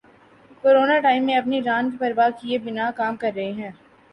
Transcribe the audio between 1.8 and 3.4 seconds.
کی پرواہ کیے بنا کام کر